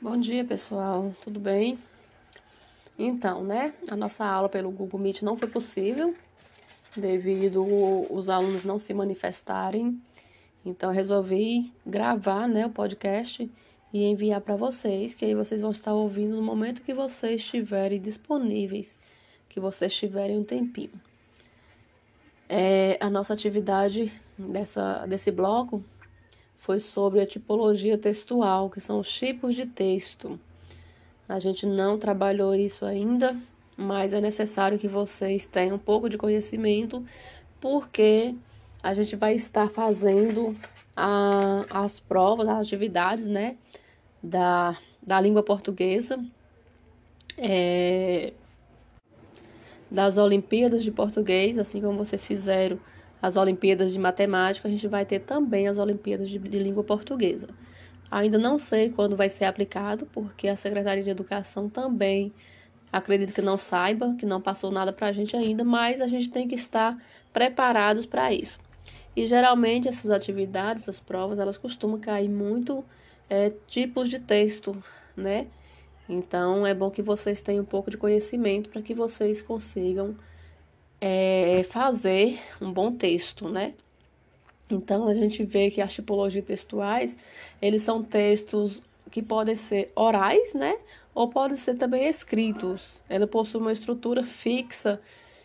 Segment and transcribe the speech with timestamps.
[0.00, 1.12] Bom dia, pessoal.
[1.20, 1.76] Tudo bem?
[2.96, 3.74] Então, né?
[3.90, 6.14] A nossa aula pelo Google Meet não foi possível
[6.96, 7.64] devido
[8.08, 10.00] os alunos não se manifestarem.
[10.64, 13.50] Então, resolvi gravar, né, o podcast
[13.92, 18.00] e enviar para vocês, que aí vocês vão estar ouvindo no momento que vocês estiverem
[18.00, 19.00] disponíveis,
[19.48, 20.92] que vocês tiverem um tempinho.
[22.48, 25.82] É, a nossa atividade dessa, desse bloco
[26.68, 30.38] foi sobre a tipologia textual, que são os tipos de texto.
[31.26, 33.34] A gente não trabalhou isso ainda,
[33.74, 37.02] mas é necessário que vocês tenham um pouco de conhecimento,
[37.58, 38.34] porque
[38.82, 40.54] a gente vai estar fazendo
[40.94, 43.56] a, as provas, as atividades, né,
[44.22, 46.22] da, da língua portuguesa,
[47.38, 48.34] é,
[49.90, 52.78] das Olimpíadas de Português, assim como vocês fizeram
[53.20, 57.48] as Olimpíadas de Matemática, a gente vai ter também as Olimpíadas de, de Língua Portuguesa.
[58.10, 62.32] Ainda não sei quando vai ser aplicado, porque a Secretaria de Educação também
[62.92, 66.30] acredito que não saiba, que não passou nada para a gente ainda, mas a gente
[66.30, 66.96] tem que estar
[67.32, 68.58] preparados para isso.
[69.14, 72.84] E geralmente essas atividades, essas provas, elas costumam cair muito
[73.28, 74.76] é, tipos de texto,
[75.16, 75.46] né?
[76.08, 80.16] Então é bom que vocês tenham um pouco de conhecimento para que vocês consigam
[81.00, 83.74] é, fazer um bom texto, né?
[84.70, 87.16] Então a gente vê que as tipologias textuais,
[87.60, 90.76] eles são textos que podem ser orais, né?
[91.14, 93.02] Ou podem ser também escritos.
[93.08, 95.00] Ela possui uma estrutura fixa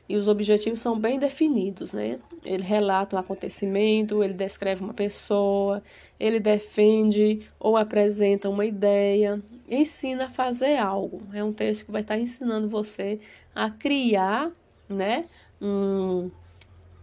[0.09, 2.19] e os objetivos são bem definidos, né?
[2.45, 5.81] Ele relata um acontecimento, ele descreve uma pessoa,
[6.19, 11.21] ele defende ou apresenta uma ideia, ensina a fazer algo.
[11.33, 13.19] É um texto que vai estar ensinando você
[13.55, 14.51] a criar
[14.93, 15.25] né?
[15.63, 16.29] Um,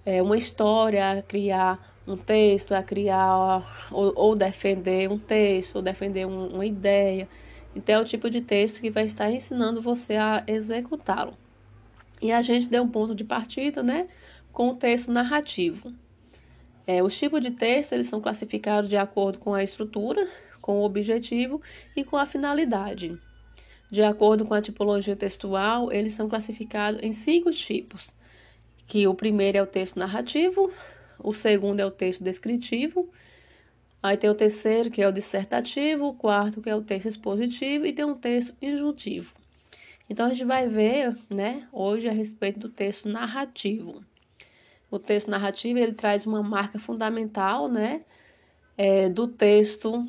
[0.05, 5.83] é, uma história, a criar um texto, a criar ou, ou defender um texto, ou
[5.83, 7.29] defender um, uma ideia.
[7.75, 11.37] Então, é o tipo de texto que vai estar ensinando você a executá-lo.
[12.21, 14.09] E a gente deu um ponto de partida, né,
[14.53, 15.93] com o texto narrativo.
[16.87, 20.29] É, os tipos de texto eles são classificados de acordo com a estrutura,
[20.61, 21.63] com o objetivo
[21.97, 23.19] e com a finalidade.
[23.91, 28.15] De acordo com a tipologia textual, eles são classificados em cinco tipos,
[28.91, 30.69] que o primeiro é o texto narrativo,
[31.17, 33.09] o segundo é o texto descritivo,
[34.03, 37.87] aí tem o terceiro, que é o dissertativo, o quarto, que é o texto expositivo,
[37.87, 39.33] e tem um texto injuntivo.
[40.09, 44.03] Então, a gente vai ver, né, hoje a respeito do texto narrativo.
[44.91, 48.01] O texto narrativo, ele traz uma marca fundamental, né,
[48.77, 50.05] é, do texto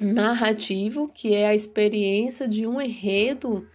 [0.00, 3.68] narrativo, que é a experiência de um enredo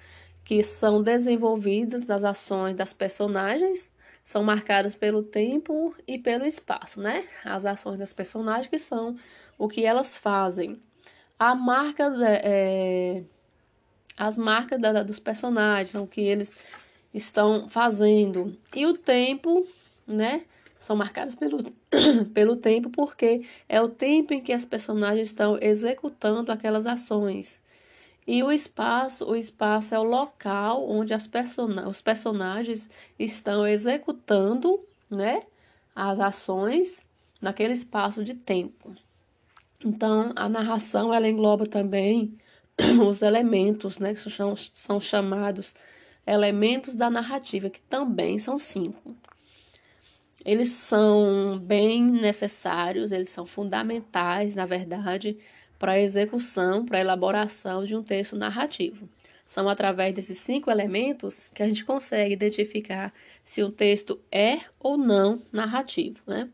[0.43, 3.95] que são desenvolvidas as ações das personagens,
[4.27, 7.25] são marcadas pelo tempo e pelo espaço, né?
[7.45, 9.15] As ações das personagens que são
[9.57, 10.81] o que elas fazem.
[11.39, 13.23] A marca, é,
[14.17, 16.67] as marcas da, dos personagens, são o que eles
[17.13, 18.53] estão fazendo.
[18.75, 19.65] E o tempo,
[20.05, 20.43] né?
[20.77, 21.59] são marcadas pelo,
[22.33, 27.61] pelo tempo, porque é o tempo em que as personagens estão executando aquelas ações.
[28.27, 34.85] E o espaço, o espaço é o local onde as person os personagens estão executando,
[35.09, 35.41] né,
[35.95, 37.05] as ações
[37.41, 38.93] naquele espaço de tempo.
[39.83, 42.37] Então, a narração ela engloba também
[43.07, 45.73] os elementos, né, que são, são chamados
[46.25, 49.15] elementos da narrativa, que também são cinco.
[50.43, 55.37] Eles são bem necessários, eles são fundamentais, na verdade,
[55.77, 59.07] para a execução, para a elaboração de um texto narrativo.
[59.45, 64.97] São através desses cinco elementos que a gente consegue identificar se o texto é ou
[64.97, 66.49] não narrativo, né?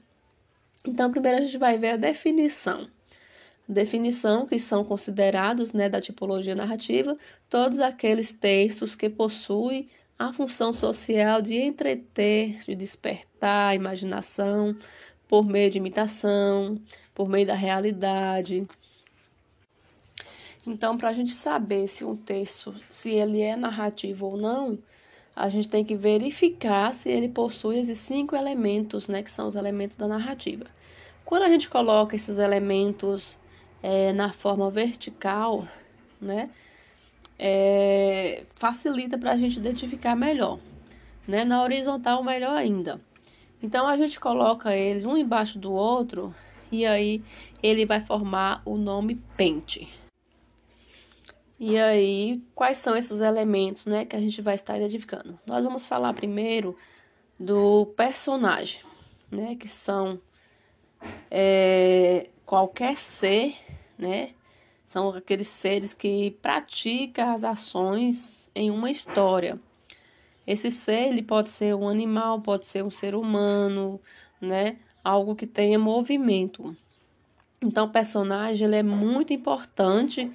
[0.85, 2.87] Então, primeiro a gente vai ver a definição.
[3.67, 7.17] Definição que são considerados, né, da tipologia narrativa,
[7.49, 9.87] todos aqueles textos que possuem
[10.19, 14.75] a função social de entreter, de despertar a imaginação
[15.27, 16.79] por meio de imitação,
[17.15, 18.67] por meio da realidade.
[20.65, 24.79] Então, para a gente saber se um texto, se ele é narrativo ou não,
[25.35, 29.55] a gente tem que verificar se ele possui esses cinco elementos, né, que são os
[29.55, 30.65] elementos da narrativa.
[31.25, 33.39] Quando a gente coloca esses elementos
[33.81, 35.67] é, na forma vertical,
[36.21, 36.49] né,
[37.37, 40.59] é, facilita para a gente identificar melhor.
[41.27, 41.43] Né?
[41.43, 43.01] Na horizontal, melhor ainda.
[43.61, 46.33] Então, a gente coloca eles um embaixo do outro
[46.71, 47.21] e aí
[47.61, 50.02] ele vai formar o nome pente.
[51.59, 55.39] E aí, quais são esses elementos né, que a gente vai estar identificando?
[55.45, 56.75] Nós vamos falar primeiro
[57.39, 58.81] do personagem,
[59.31, 60.19] né, que são
[61.29, 63.55] é, qualquer ser,
[63.97, 64.31] né,
[64.85, 69.59] São aqueles seres que praticam as ações em uma história.
[70.45, 73.99] Esse ser ele pode ser um animal, pode ser um ser humano,
[74.41, 74.77] né?
[75.03, 76.75] Algo que tenha movimento.
[77.61, 80.31] Então, o personagem ele é muito importante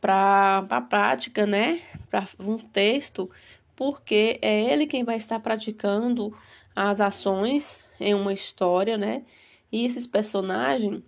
[0.00, 1.80] para a prática, né?
[2.10, 3.30] Para um texto,
[3.76, 6.34] porque é ele quem vai estar praticando
[6.74, 9.22] as ações em uma história, né?
[9.70, 11.02] E esses personagens,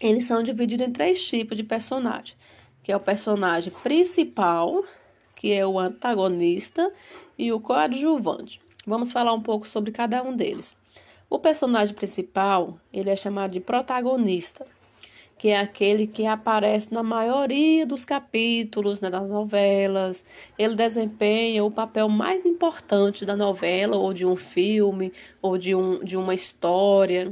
[0.00, 2.36] eles são divididos em três tipos de personagem,
[2.82, 4.84] que é o personagem principal,
[5.34, 6.92] que é o antagonista
[7.36, 8.60] e o coadjuvante.
[8.86, 10.76] Vamos falar um pouco sobre cada um deles.
[11.28, 14.66] O personagem principal, ele é chamado de protagonista
[15.44, 20.24] que é aquele que aparece na maioria dos capítulos né, das novelas.
[20.56, 25.12] Ele desempenha o papel mais importante da novela, ou de um filme,
[25.42, 27.30] ou de, um, de uma história.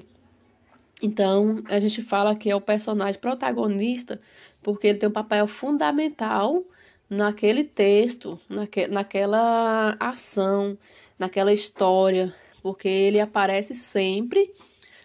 [1.00, 4.20] Então, a gente fala que é o personagem protagonista
[4.62, 6.62] porque ele tem um papel fundamental
[7.09, 10.76] naquele texto, naque, naquela ação,
[11.19, 12.31] naquela história,
[12.62, 14.53] porque ele aparece sempre,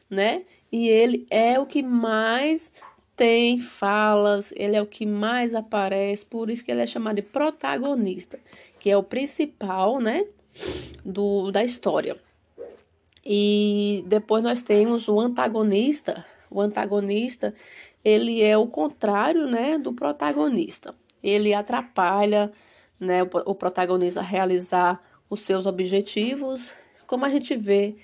[0.09, 0.43] né?
[0.71, 2.73] e ele é o que mais
[3.17, 7.23] tem falas, ele é o que mais aparece, por isso que ele é chamado de
[7.23, 8.39] protagonista,
[8.79, 10.25] que é o principal, né,
[11.03, 12.15] do, da história.
[13.25, 16.23] E depois nós temos o antagonista.
[16.49, 17.53] O antagonista,
[18.05, 20.95] ele é o contrário, né, do protagonista.
[21.21, 22.51] Ele atrapalha,
[22.99, 26.73] né, o, o protagonista a realizar os seus objetivos,
[27.07, 27.95] como a gente vê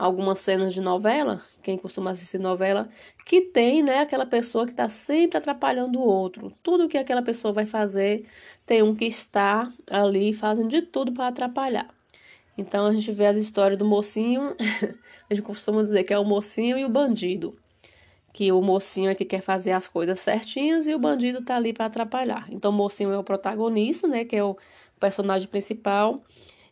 [0.00, 2.88] algumas cenas de novela, quem costuma assistir novela,
[3.26, 6.50] que tem, né, aquela pessoa que está sempre atrapalhando o outro.
[6.62, 8.24] Tudo que aquela pessoa vai fazer,
[8.64, 11.88] tem um que está ali fazendo de tudo para atrapalhar.
[12.56, 14.56] Então a gente vê as histórias do mocinho,
[15.28, 17.54] a gente costuma dizer que é o mocinho e o bandido.
[18.32, 21.74] Que o mocinho é que quer fazer as coisas certinhas e o bandido tá ali
[21.74, 22.46] para atrapalhar.
[22.50, 24.56] Então o mocinho é o protagonista, né, que é o
[24.98, 26.22] personagem principal,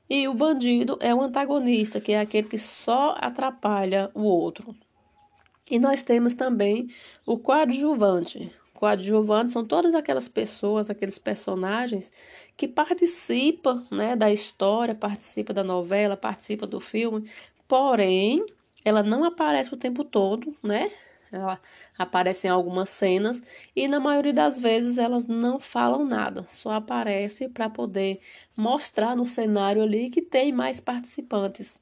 [0.08, 4.75] e o bandido é o antagonista, que é aquele que só atrapalha o outro.
[5.70, 6.88] E nós temos também
[7.26, 8.50] o coadjuvante.
[8.72, 12.12] Coadjuvante são todas aquelas pessoas, aqueles personagens
[12.56, 17.28] que participam né, da história, participam da novela, participam do filme,
[17.66, 18.46] porém,
[18.84, 20.90] ela não aparece o tempo todo, né?
[21.30, 21.60] Ela
[21.96, 23.42] aparece em algumas cenas
[23.76, 28.20] e na maioria das vezes elas não falam nada, só aparece para poder
[28.56, 31.80] mostrar no cenário ali que tem mais participantes.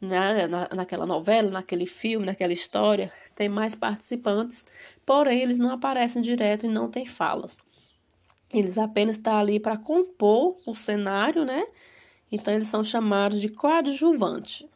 [0.00, 0.46] Né?
[0.46, 4.66] Na, naquela novela, naquele filme, naquela história, tem mais participantes,
[5.04, 7.58] porém eles não aparecem direto e não têm falas.
[8.52, 11.66] Eles apenas estão ali para compor o cenário, né?
[12.30, 14.68] Então eles são chamados de coadjuvante.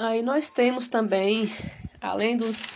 [0.00, 1.52] Aí nós temos também,
[2.00, 2.68] além dos,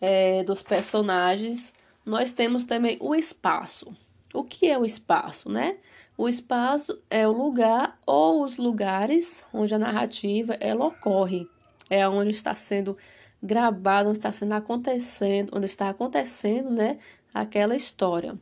[0.00, 1.72] é, dos personagens,
[2.04, 3.96] nós temos também o espaço.
[4.34, 5.76] O que é o espaço, né?
[6.16, 11.48] O espaço é o lugar ou os lugares onde a narrativa ela ocorre.
[11.88, 12.96] É onde está sendo
[13.40, 16.98] gravado, onde está sendo acontecendo, onde está acontecendo, né,
[17.32, 18.36] aquela história.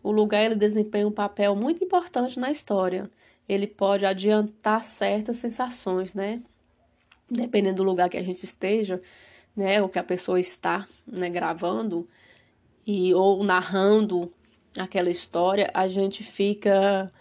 [0.00, 3.10] O lugar ele desempenha um papel muito importante na história.
[3.48, 6.40] Ele pode adiantar certas sensações, né?
[7.30, 9.00] Dependendo do lugar que a gente esteja,
[9.56, 12.08] né, ou que a pessoa está, né, gravando
[12.86, 14.32] e ou narrando
[14.78, 17.12] aquela história, a gente fica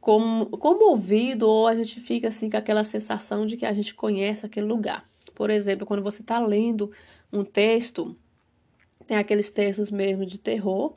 [0.00, 4.44] com, comovido ou a gente fica assim com aquela sensação de que a gente conhece
[4.44, 5.06] aquele lugar.
[5.34, 6.90] Por exemplo, quando você está lendo
[7.32, 8.16] um texto,
[9.06, 10.94] tem aqueles textos mesmo de terror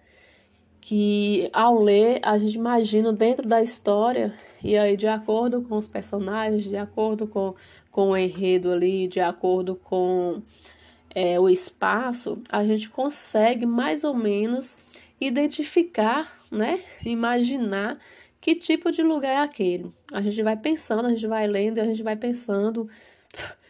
[0.82, 5.88] que ao ler a gente imagina dentro da história e aí de acordo com os
[5.88, 7.56] personagens, de acordo com,
[7.96, 10.42] com o enredo ali, de acordo com
[11.10, 14.76] é, o espaço, a gente consegue mais ou menos
[15.18, 17.98] identificar, né, imaginar
[18.42, 19.94] que tipo de lugar é aquele.
[20.12, 22.90] A gente vai pensando, a gente vai lendo e a gente vai pensando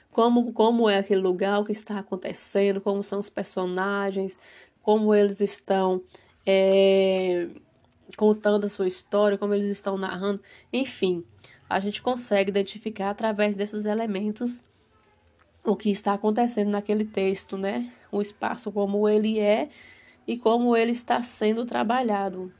[0.09, 4.39] como, como é aquele lugar, o que está acontecendo, como são os personagens,
[4.81, 6.01] como eles estão
[6.43, 7.47] é,
[8.17, 10.41] contando a sua história, como eles estão narrando,
[10.73, 11.23] enfim,
[11.69, 14.63] a gente consegue identificar através desses elementos
[15.63, 17.91] o que está acontecendo naquele texto, né?
[18.11, 19.69] O espaço como ele é
[20.27, 22.53] e como ele está sendo trabalhado.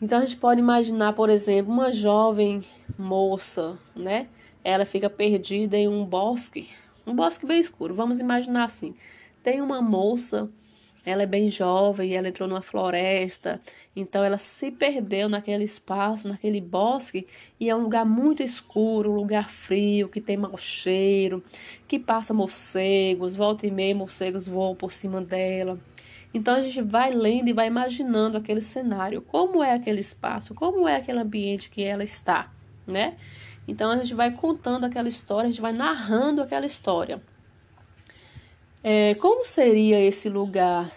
[0.00, 2.62] Então a gente pode imaginar, por exemplo, uma jovem
[2.98, 4.28] moça, né?
[4.64, 6.70] Ela fica perdida em um bosque,
[7.06, 7.94] um bosque bem escuro.
[7.94, 8.94] Vamos imaginar assim:
[9.42, 10.50] tem uma moça
[11.04, 13.60] ela é bem jovem, ela entrou numa floresta,
[13.96, 17.26] então ela se perdeu naquele espaço, naquele bosque,
[17.58, 21.42] e é um lugar muito escuro, um lugar frio, que tem mau cheiro,
[21.88, 25.78] que passa morcegos, volta e meia morcegos voam por cima dela.
[26.32, 30.86] Então a gente vai lendo e vai imaginando aquele cenário, como é aquele espaço, como
[30.86, 32.52] é aquele ambiente que ela está,
[32.86, 33.16] né?
[33.66, 37.22] Então a gente vai contando aquela história, a gente vai narrando aquela história.
[38.82, 40.90] É, como seria esse lugar?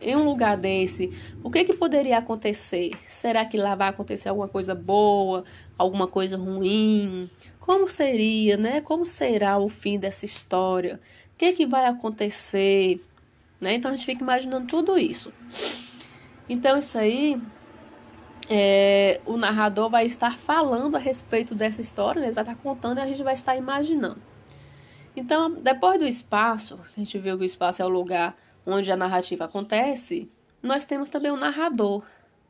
[0.00, 1.10] Em um lugar desse,
[1.42, 2.92] o que, que poderia acontecer?
[3.08, 5.44] Será que lá vai acontecer alguma coisa boa,
[5.76, 7.28] alguma coisa ruim?
[7.58, 8.80] Como seria, né?
[8.80, 11.00] Como será o fim dessa história?
[11.34, 13.04] O que, que vai acontecer?
[13.60, 13.74] Né?
[13.74, 15.32] Então a gente fica imaginando tudo isso.
[16.48, 17.40] Então isso aí,
[18.48, 22.28] é, o narrador vai estar falando a respeito dessa história, né?
[22.28, 24.22] ele vai estar contando e a gente vai estar imaginando.
[25.18, 28.96] Então, depois do espaço, a gente viu que o espaço é o lugar onde a
[28.96, 30.30] narrativa acontece,
[30.62, 32.06] nós temos também o narrador.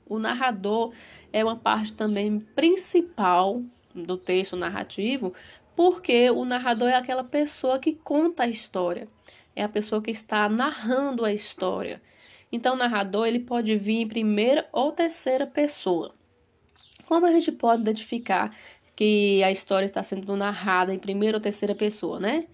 [0.06, 0.92] O narrador
[1.32, 3.62] é uma parte também principal
[3.94, 5.32] do texto narrativo,
[5.74, 9.08] porque o narrador é aquela pessoa que conta a história,
[9.56, 12.02] é a pessoa que está narrando a história.
[12.52, 16.14] Então, o narrador ele pode vir em primeira ou terceira pessoa.
[17.06, 18.54] Como a gente pode identificar
[18.98, 22.46] que a história está sendo narrada em primeira ou terceira pessoa, né?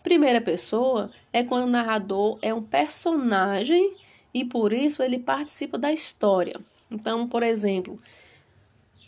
[0.00, 3.96] Primeira pessoa é quando o narrador é um personagem
[4.32, 6.54] e por isso ele participa da história.
[6.88, 7.98] Então, por exemplo,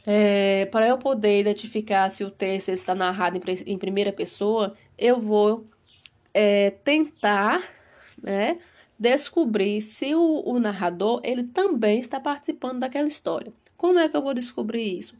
[0.04, 5.20] é, para eu poder identificar se o texto está narrado em, em primeira pessoa, eu
[5.20, 5.64] vou
[6.34, 7.62] é, tentar
[8.20, 8.58] né,
[8.98, 13.52] descobrir se o, o narrador ele também está participando daquela história.
[13.76, 15.14] Como é que eu vou descobrir isso?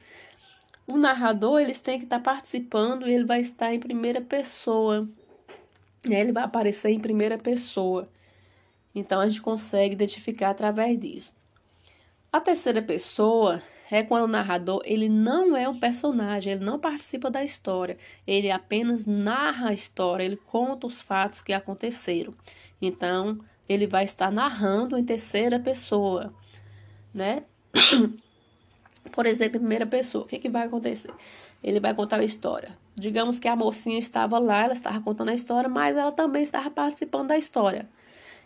[0.91, 5.09] O narrador eles têm que estar participando e ele vai estar em primeira pessoa.
[6.07, 6.21] Né?
[6.21, 8.05] Ele vai aparecer em primeira pessoa.
[8.95, 11.33] Então a gente consegue identificar através disso.
[12.33, 17.31] A terceira pessoa é quando o narrador ele não é um personagem, ele não participa
[17.31, 22.35] da história, ele apenas narra a história, ele conta os fatos que aconteceram.
[22.81, 26.33] Então ele vai estar narrando em terceira pessoa,
[27.13, 27.45] né?
[29.13, 31.11] Por exemplo, em primeira pessoa, o que, que vai acontecer?
[31.63, 32.77] Ele vai contar a história.
[32.95, 36.71] Digamos que a mocinha estava lá, ela estava contando a história, mas ela também estava
[36.71, 37.89] participando da história.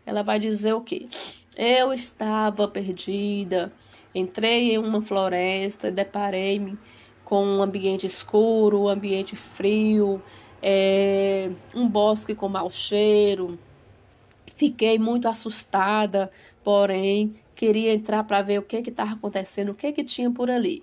[0.06, 1.08] Ela vai dizer o quê?
[1.56, 3.72] Eu estava perdida,
[4.14, 6.78] entrei em uma floresta deparei-me
[7.24, 10.22] com um ambiente escuro, um ambiente frio,
[10.62, 13.58] é, um bosque com mau cheiro.
[14.54, 16.30] Fiquei muito assustada,
[16.62, 20.82] porém queria entrar para ver o que estava acontecendo, o que, que tinha por ali.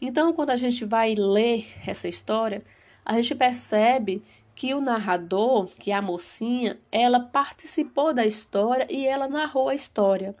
[0.00, 2.60] Então, quando a gente vai ler essa história,
[3.04, 4.20] a gente percebe
[4.54, 9.74] que o narrador, que é a mocinha, ela participou da história e ela narrou a
[9.74, 10.34] história.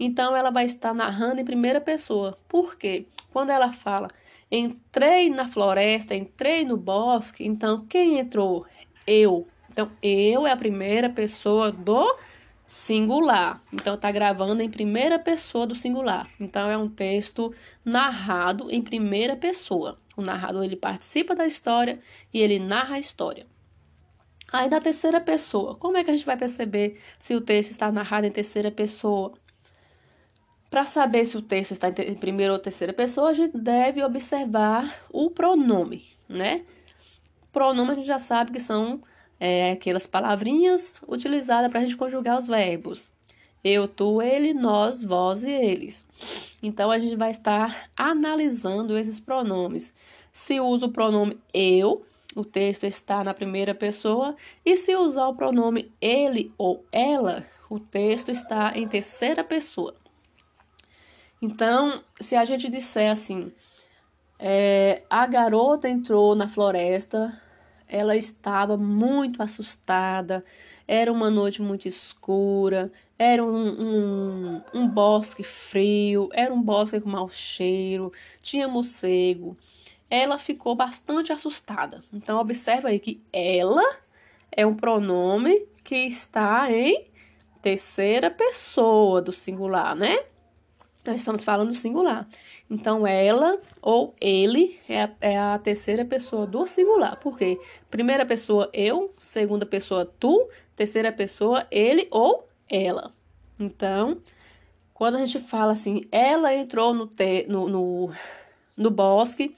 [0.00, 2.38] Então, ela vai estar narrando em primeira pessoa.
[2.48, 3.06] Por quê?
[3.30, 4.08] Quando ela fala,
[4.50, 8.66] entrei na floresta, entrei no bosque, então quem entrou?
[9.06, 9.46] Eu.
[9.72, 12.14] Então, eu é a primeira pessoa do
[12.66, 13.60] singular.
[13.72, 16.28] Então, está gravando em primeira pessoa do singular.
[16.38, 19.98] Então, é um texto narrado em primeira pessoa.
[20.14, 21.98] O narrador ele participa da história
[22.34, 23.46] e ele narra a história.
[24.52, 27.90] Aí, na terceira pessoa, como é que a gente vai perceber se o texto está
[27.90, 29.32] narrado em terceira pessoa?
[30.68, 35.02] Para saber se o texto está em primeira ou terceira pessoa, a gente deve observar
[35.10, 36.66] o pronome, né?
[37.50, 39.02] Pronome a gente já sabe que são
[39.44, 43.08] é, aquelas palavrinhas utilizadas para a gente conjugar os verbos.
[43.64, 46.06] Eu, tu, ele, nós, vós e eles.
[46.62, 49.92] Então a gente vai estar analisando esses pronomes.
[50.30, 52.06] Se usa o pronome eu,
[52.36, 57.80] o texto está na primeira pessoa, e se usar o pronome ele ou ela, o
[57.80, 59.92] texto está em terceira pessoa.
[61.42, 63.50] Então, se a gente disser assim,
[64.38, 67.42] é, a garota entrou na floresta
[67.92, 70.42] ela estava muito assustada.
[70.88, 77.10] Era uma noite muito escura, era um, um, um bosque frio, era um bosque com
[77.10, 79.56] mau cheiro, tinha morcego.
[80.08, 82.02] Ela ficou bastante assustada.
[82.12, 83.84] Então, observa aí que ela
[84.50, 87.06] é um pronome que está em
[87.60, 90.18] terceira pessoa do singular, né?
[91.04, 92.28] Nós estamos falando singular.
[92.70, 97.18] Então, ela ou ele é a, é a, terceira pessoa do singular.
[97.18, 97.58] Por quê?
[97.90, 99.12] Primeira pessoa, eu.
[99.18, 100.48] Segunda pessoa, tu.
[100.76, 103.12] Terceira pessoa, ele ou ela.
[103.58, 104.18] Então,
[104.94, 108.12] quando a gente fala assim, ela entrou no, te, no, no,
[108.76, 109.56] no bosque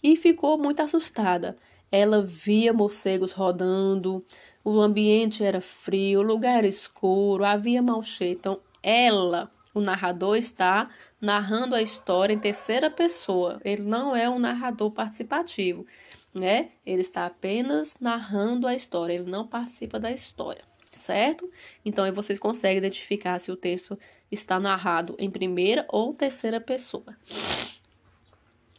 [0.00, 1.56] e ficou muito assustada.
[1.90, 4.24] Ela via morcegos rodando,
[4.64, 8.38] o ambiente era frio, o lugar era escuro, havia mau cheiro.
[8.38, 10.88] Então, ela, o narrador está
[11.20, 13.60] narrando a história em terceira pessoa.
[13.64, 15.84] Ele não é um narrador participativo,
[16.32, 16.70] né?
[16.86, 21.50] Ele está apenas narrando a história, ele não participa da história, certo?
[21.84, 23.98] Então vocês conseguem identificar se o texto
[24.30, 27.16] está narrado em primeira ou terceira pessoa.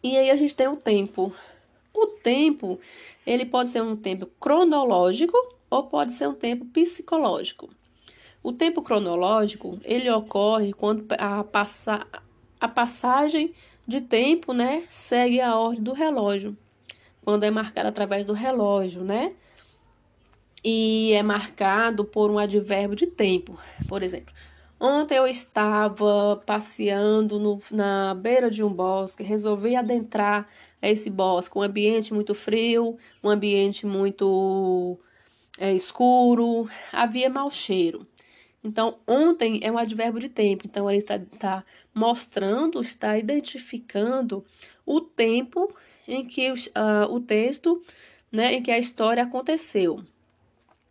[0.02, 1.36] E aí a gente tem o tempo.
[1.94, 2.80] O tempo,
[3.26, 5.38] ele pode ser um tempo cronológico
[5.70, 7.70] ou pode ser um tempo psicológico.
[8.46, 12.06] O tempo cronológico, ele ocorre quando a, passa,
[12.60, 13.52] a passagem
[13.88, 16.56] de tempo, né, segue a ordem do relógio.
[17.24, 19.34] Quando é marcado através do relógio, né?
[20.64, 23.58] E é marcado por um advérbio de tempo.
[23.88, 24.32] Por exemplo,
[24.80, 30.48] ontem eu estava passeando no, na beira de um bosque, resolvi adentrar
[30.80, 35.00] esse bosque, um ambiente muito frio, um ambiente muito
[35.58, 38.06] é, escuro, havia mau cheiro.
[38.66, 40.66] Então, ontem é um advérbio de tempo.
[40.66, 44.44] Então, ele está tá mostrando, está identificando
[44.84, 45.72] o tempo
[46.08, 47.80] em que uh, o texto,
[48.32, 50.04] né, em que a história aconteceu.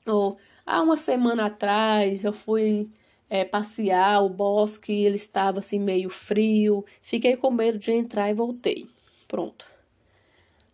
[0.06, 2.88] Ou, há uma semana atrás, eu fui
[3.28, 8.34] é, passear o bosque, ele estava assim meio frio, fiquei com medo de entrar e
[8.34, 8.88] voltei.
[9.26, 9.66] Pronto.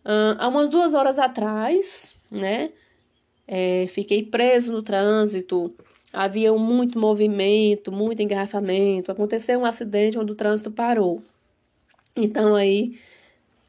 [0.05, 2.71] Uh, há umas duas horas atrás, né,
[3.47, 5.73] é, fiquei preso no trânsito,
[6.13, 11.21] havia muito movimento, muito engarrafamento, aconteceu um acidente onde o trânsito parou.
[12.15, 12.99] Então aí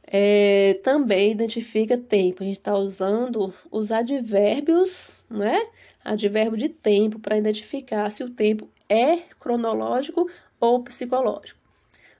[0.04, 2.42] é, também identifica tempo.
[2.42, 5.66] A gente está usando os advérbios, né?
[6.04, 10.28] Advérbio de tempo para identificar se o tempo é cronológico
[10.60, 11.60] ou psicológico.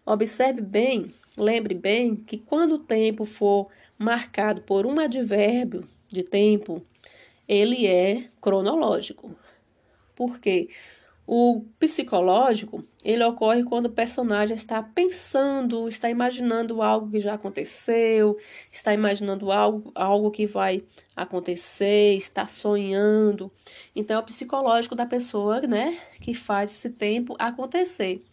[0.07, 6.83] Observe bem, lembre bem que quando o tempo for marcado por um advérbio de tempo,
[7.47, 9.35] ele é cronológico.
[10.27, 10.69] Porque
[11.27, 18.37] o psicológico, ele ocorre quando o personagem está pensando, está imaginando algo que já aconteceu,
[18.71, 20.85] está imaginando algo, algo que vai
[21.17, 23.51] acontecer, está sonhando.
[23.97, 28.25] Então, é o psicológico da pessoa, né, que faz esse tempo acontecer.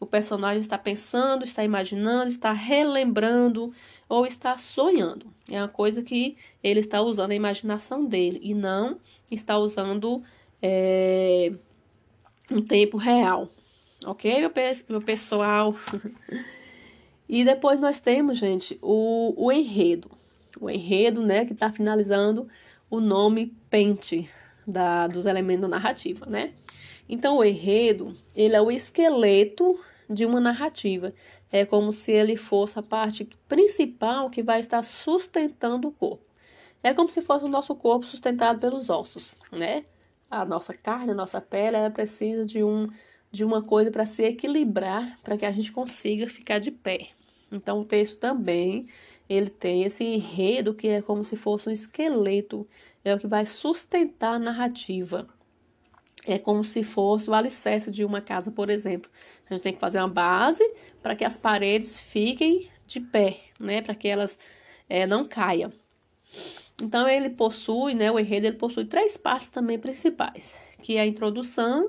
[0.00, 3.72] O personagem está pensando, está imaginando, está relembrando
[4.08, 5.26] ou está sonhando.
[5.50, 8.98] É uma coisa que ele está usando a imaginação dele e não
[9.30, 10.22] está usando
[10.62, 11.52] é,
[12.50, 13.48] um tempo real.
[14.04, 14.52] Ok, meu,
[14.88, 15.74] meu pessoal?
[17.28, 20.10] e depois nós temos, gente, o, o enredo.
[20.60, 22.48] O enredo, né, que está finalizando
[22.90, 24.28] o nome pente
[24.66, 26.52] da, dos elementos da narrativa, né?
[27.08, 31.12] Então, o enredo, ele é o esqueleto de uma narrativa.
[31.50, 36.24] É como se ele fosse a parte principal que vai estar sustentando o corpo.
[36.82, 39.84] É como se fosse o nosso corpo sustentado pelos ossos, né?
[40.32, 42.88] A nossa carne, a nossa pele, ela precisa de, um,
[43.30, 47.10] de uma coisa para se equilibrar, para que a gente consiga ficar de pé.
[47.52, 48.86] Então, o texto também,
[49.28, 52.66] ele tem esse enredo que é como se fosse um esqueleto,
[53.04, 55.28] é o que vai sustentar a narrativa.
[56.24, 59.10] É como se fosse o alicerce de uma casa, por exemplo.
[59.50, 60.64] A gente tem que fazer uma base
[61.02, 63.82] para que as paredes fiquem de pé, né?
[63.82, 64.38] Para que elas
[64.88, 65.70] é, não caiam.
[66.82, 71.06] Então ele possui, né, o enredo ele possui três partes também principais, que é a
[71.06, 71.88] introdução,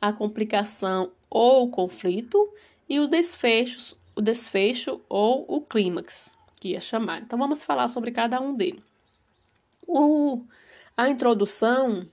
[0.00, 2.50] a complicação ou o conflito
[2.88, 7.24] e o desfecho, o desfecho ou o clímax, que é chamado.
[7.24, 8.82] Então vamos falar sobre cada um deles.
[9.86, 10.42] O,
[10.96, 12.08] a introdução,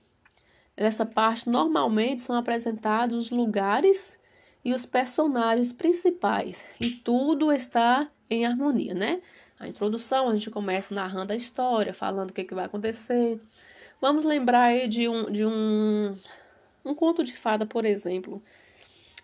[0.76, 4.20] nessa parte normalmente são apresentados os lugares
[4.62, 9.22] e os personagens principais e tudo está em harmonia, né?
[9.60, 13.38] A introdução, a gente começa narrando a história, falando o que, que vai acontecer.
[14.00, 16.16] Vamos lembrar aí de um, de um,
[16.82, 18.42] um conto de fada, por exemplo,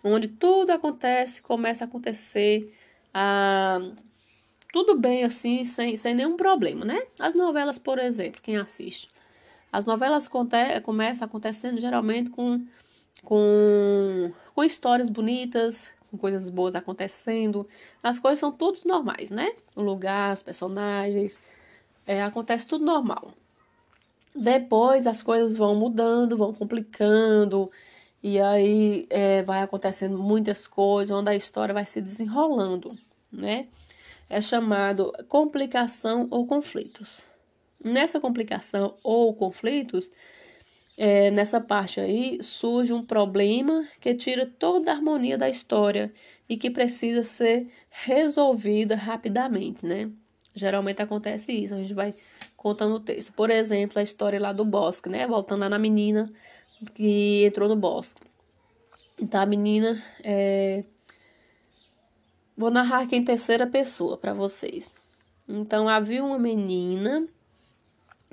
[0.03, 2.71] onde tudo acontece, começa a acontecer,
[3.11, 3.79] ah,
[4.71, 7.01] tudo bem assim, sem, sem nenhum problema, né?
[7.19, 9.09] As novelas, por exemplo, quem assiste?
[9.73, 10.29] As novelas
[10.83, 12.63] começam acontecendo geralmente com,
[13.23, 17.67] com, com histórias bonitas, com coisas boas acontecendo.
[18.01, 19.53] As coisas são todos normais, né?
[19.75, 21.39] O lugar, os personagens,
[22.05, 23.31] é, acontece tudo normal.
[24.35, 27.71] Depois as coisas vão mudando, vão complicando,
[28.21, 32.97] e aí é, vai acontecendo muitas coisas, onde a história vai se desenrolando,
[33.31, 33.67] né?
[34.29, 37.23] É chamado complicação ou conflitos.
[37.83, 40.11] Nessa complicação ou conflitos,
[40.97, 46.11] é, nessa parte aí surge um problema que tira toda a harmonia da história
[46.49, 50.09] e que precisa ser resolvida rapidamente, né?
[50.55, 52.15] Geralmente acontece isso, a gente vai
[52.55, 53.31] contando o texto.
[53.33, 55.27] Por exemplo, a história lá do bosque, né?
[55.27, 56.33] Voltando lá na menina
[56.95, 58.21] que entrou no bosque.
[59.21, 60.83] Então a menina é...
[62.57, 64.91] Vou narrar aqui em terceira pessoa para vocês.
[65.47, 67.27] Então havia uma menina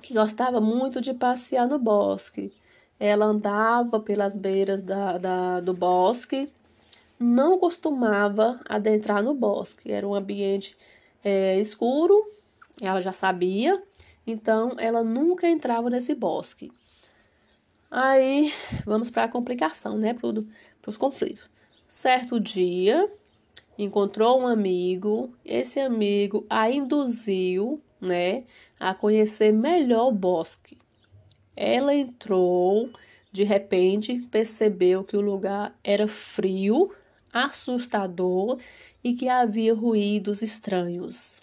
[0.05, 2.53] que gostava muito de passear no bosque.
[3.01, 6.53] Ela andava pelas beiras da, da, do bosque,
[7.19, 9.91] não costumava adentrar no bosque.
[9.91, 10.77] Era um ambiente
[11.25, 12.15] é, escuro,
[12.83, 13.83] ela já sabia,
[14.27, 16.71] então ela nunca entrava nesse bosque.
[17.91, 18.53] Aí
[18.85, 20.13] vamos para a complicação, né?
[20.13, 21.49] Para os conflitos.
[21.89, 23.11] Certo dia,
[23.79, 28.45] encontrou um amigo, esse amigo a induziu, né,
[28.79, 30.79] a conhecer melhor o bosque.
[31.57, 32.91] Ela entrou,
[33.33, 36.93] de repente percebeu que o lugar era frio,
[37.33, 38.59] assustador
[39.03, 41.43] e que havia ruídos estranhos.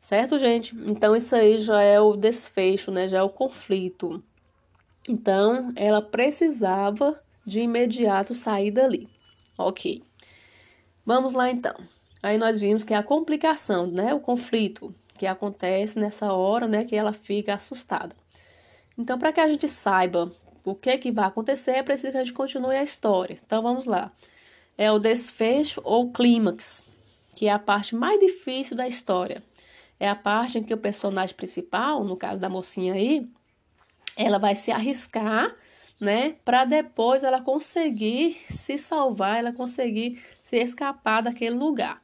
[0.00, 0.74] Certo, gente?
[0.90, 3.06] Então isso aí já é o desfecho, né?
[3.06, 4.22] Já é o conflito.
[5.06, 9.08] Então ela precisava de imediato sair dali.
[9.58, 10.02] Ok.
[11.04, 11.74] Vamos lá então.
[12.22, 14.14] Aí nós vimos que é a complicação, né?
[14.14, 16.84] O conflito que acontece nessa hora, né?
[16.84, 18.14] Que ela fica assustada.
[18.96, 20.32] Então, para que a gente saiba
[20.64, 23.38] o que, que vai acontecer, é preciso que a gente continue a história.
[23.44, 24.12] Então, vamos lá.
[24.76, 26.84] É o desfecho ou clímax,
[27.34, 29.42] que é a parte mais difícil da história.
[30.00, 33.28] É a parte em que o personagem principal, no caso da mocinha aí,
[34.16, 35.54] ela vai se arriscar
[36.00, 36.36] né?
[36.44, 42.00] Para depois ela conseguir se salvar, ela conseguir se escapar daquele lugar.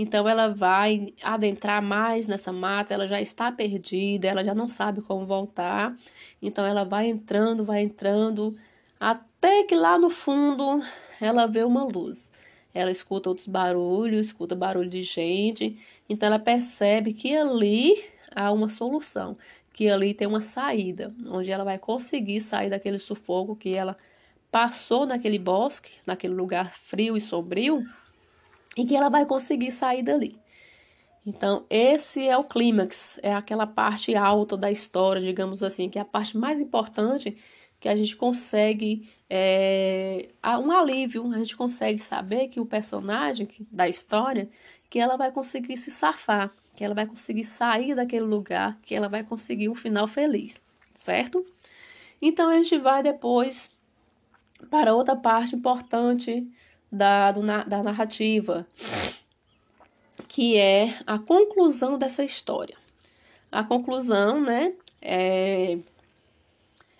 [0.00, 5.02] Então ela vai adentrar mais nessa mata, ela já está perdida, ela já não sabe
[5.02, 5.96] como voltar.
[6.40, 8.56] Então ela vai entrando, vai entrando,
[9.00, 10.80] até que lá no fundo
[11.20, 12.30] ela vê uma luz.
[12.72, 15.76] Ela escuta outros barulhos, escuta barulho de gente,
[16.08, 19.36] então ela percebe que ali há uma solução
[19.72, 23.96] que ali tem uma saída, onde ela vai conseguir sair daquele sufoco que ela
[24.50, 27.84] passou naquele bosque, naquele lugar frio e sombrio,
[28.78, 30.38] e que ela vai conseguir sair dali.
[31.26, 36.02] Então, esse é o clímax, é aquela parte alta da história, digamos assim, que é
[36.02, 37.36] a parte mais importante
[37.80, 40.28] que a gente consegue é,
[40.60, 44.48] um alívio, a gente consegue saber que o personagem da história,
[44.88, 49.08] que ela vai conseguir se safar, que ela vai conseguir sair daquele lugar, que ela
[49.08, 50.58] vai conseguir um final feliz,
[50.94, 51.44] certo?
[52.22, 53.70] Então a gente vai depois
[54.70, 56.48] para outra parte importante
[56.90, 58.66] da, do, da narrativa,
[60.26, 62.76] que é a conclusão dessa história.
[63.50, 65.78] A conclusão, né, é,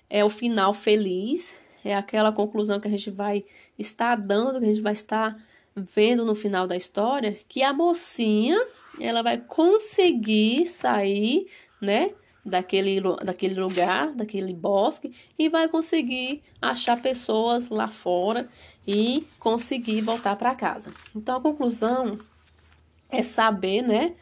[0.09, 3.44] é o final feliz, é aquela conclusão que a gente vai
[3.79, 5.37] estar dando, que a gente vai estar
[5.74, 8.59] vendo no final da história, que a mocinha
[9.01, 11.46] ela vai conseguir sair,
[11.81, 12.11] né,
[12.48, 18.48] daquele, daquele lugar, daquele bosque e vai conseguir achar pessoas lá fora
[18.87, 20.92] e conseguir voltar para casa.
[21.14, 22.18] Então a conclusão
[23.08, 24.14] é saber, né,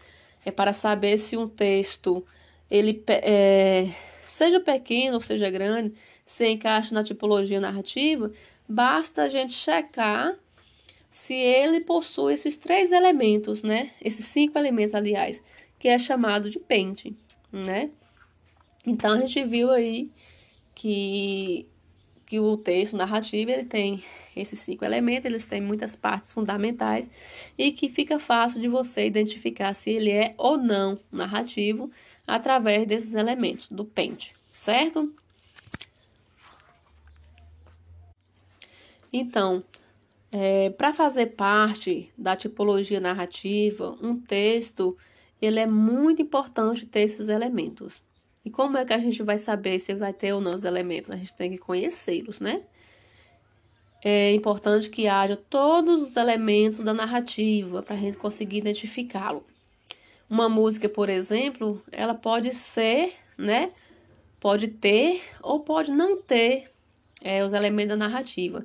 [0.45, 2.25] é para saber se um texto
[2.71, 3.89] ele é,
[4.25, 8.33] seja pequeno ou seja grande, se encaixa na tipologia narrativa,
[8.69, 10.37] basta a gente checar
[11.09, 13.93] se ele possui esses três elementos, né?
[14.03, 15.43] Esses cinco elementos, aliás,
[15.79, 17.17] que é chamado de pente,
[17.51, 17.91] né?
[18.87, 20.11] Então a gente viu aí
[20.75, 21.67] que,
[22.25, 24.05] que o texto narrativo ele tem
[24.37, 27.11] esses cinco elementos, eles têm muitas partes fundamentais
[27.59, 31.91] e que fica fácil de você identificar se ele é ou não narrativo
[32.27, 35.13] através desses elementos do pente, certo?
[39.13, 39.65] Então,
[40.31, 44.97] é, Para fazer parte da tipologia narrativa, um texto
[45.41, 48.03] ele é muito importante ter esses elementos.
[48.47, 51.11] E como é que a gente vai saber se vai ter ou não os elementos?
[51.11, 52.63] A gente tem que conhecê-los, né?
[54.05, 59.45] É importante que haja todos os elementos da narrativa para a gente conseguir identificá-lo.
[60.31, 63.73] Uma música, por exemplo, ela pode ser, né?
[64.39, 66.71] Pode ter ou pode não ter
[67.21, 68.65] é, os elementos da narrativa.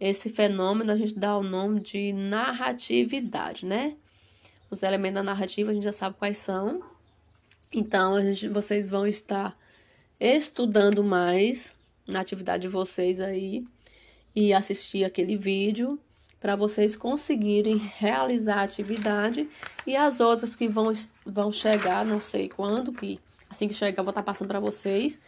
[0.00, 3.94] Esse fenômeno a gente dá o nome de narratividade, né?
[4.70, 6.91] Os elementos da narrativa a gente já sabe quais são.
[7.72, 9.56] Então, gente, vocês vão estar
[10.20, 11.74] estudando mais
[12.06, 13.64] na atividade de vocês aí
[14.34, 15.98] e assistir aquele vídeo
[16.38, 19.48] para vocês conseguirem realizar a atividade
[19.86, 20.92] e as outras que vão,
[21.24, 25.20] vão chegar, não sei quando, que assim que chegar eu vou estar passando para vocês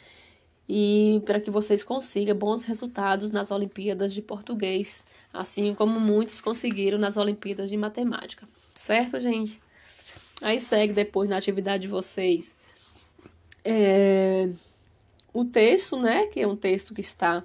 [0.68, 6.98] e para que vocês consigam bons resultados nas Olimpíadas de Português, assim como muitos conseguiram
[6.98, 8.48] nas Olimpíadas de Matemática.
[8.74, 9.63] Certo, gente?
[10.44, 12.54] Aí segue depois na atividade de vocês
[13.64, 14.46] é,
[15.33, 16.26] o texto, né?
[16.26, 17.42] Que é um texto que está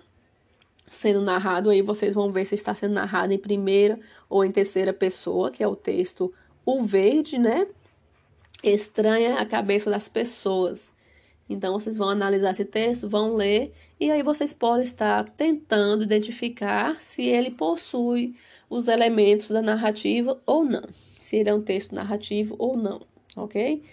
[0.86, 4.92] sendo narrado, aí vocês vão ver se está sendo narrado em primeira ou em terceira
[4.92, 6.34] pessoa, que é o texto
[6.66, 7.68] O Verde, né?
[8.62, 10.92] Estranha a cabeça das pessoas.
[11.50, 17.00] Então, vocês vão analisar esse texto, vão ler, e aí vocês podem estar tentando identificar
[17.00, 18.36] se ele possui
[18.70, 20.84] os elementos da narrativa ou não.
[21.20, 23.02] Se ele é um texto narrativo ou não,
[23.36, 23.84] ok?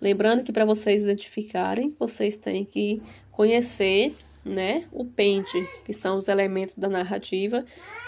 [0.00, 6.26] Lembrando que para vocês identificarem, vocês têm que conhecer né, o pente, que são os
[6.26, 7.64] elementos da narrativa,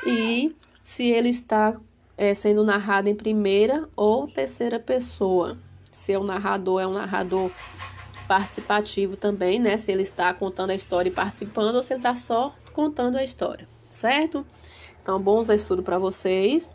[0.06, 1.78] e se ele está
[2.16, 5.58] é, sendo narrado em primeira ou terceira pessoa.
[5.90, 7.50] Se é o narrador é um narrador
[8.26, 9.76] participativo também, né?
[9.76, 13.22] Se ele está contando a história e participando, ou se ele está só contando a
[13.22, 14.46] história, certo?
[15.02, 16.70] Então, bons estudos para vocês.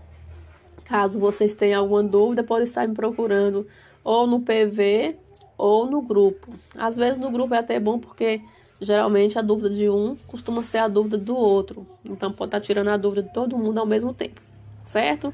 [0.88, 3.68] Caso vocês tenham alguma dúvida, pode estar me procurando
[4.06, 5.18] ou no PV
[5.58, 6.54] ou no grupo.
[6.78, 8.42] Às vezes no grupo é até bom porque
[8.80, 11.86] geralmente a dúvida de um costuma ser a dúvida do outro.
[12.06, 14.42] Então pode estar tirando a dúvida de todo mundo ao mesmo tempo,
[14.82, 15.34] certo?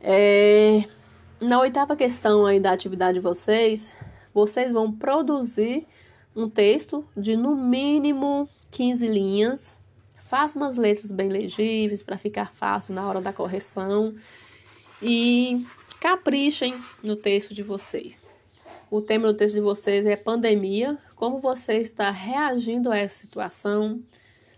[0.00, 0.84] É...
[1.38, 3.94] Na oitava questão aí da atividade de vocês,
[4.32, 5.86] vocês vão produzir
[6.34, 9.76] um texto de no mínimo 15 linhas.
[10.18, 14.14] Faça umas letras bem legíveis para ficar fácil na hora da correção
[15.02, 15.64] e
[16.00, 18.22] caprichem no texto de vocês.
[18.90, 24.00] O tema do texto de vocês é pandemia, como você está reagindo a essa situação.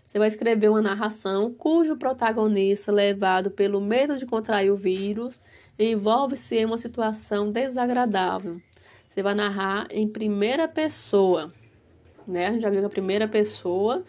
[0.05, 5.39] Você vai escrever uma narração cujo protagonista, levado pelo medo de contrair o vírus,
[5.77, 8.61] envolve-se em uma situação desagradável
[9.09, 11.51] você vai narrar em primeira pessoa,
[12.27, 12.47] né?
[12.47, 14.03] A gente já viu que a primeira pessoa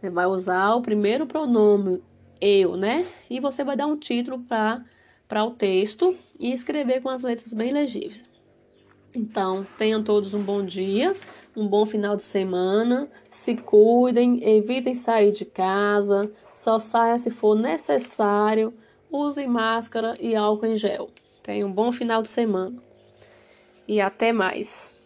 [0.00, 2.02] você vai usar o primeiro pronome
[2.40, 3.06] eu, né?
[3.28, 4.82] E você vai dar um título para
[5.44, 8.28] o texto e escrever com as letras bem legíveis.
[9.14, 11.14] Então, tenham todos um bom dia,
[11.56, 13.08] um bom final de semana.
[13.30, 18.74] Se cuidem, evitem sair de casa, só saia se for necessário.
[19.10, 21.10] Use máscara e álcool em gel.
[21.42, 22.82] Tenham um bom final de semana
[23.86, 24.96] e até mais.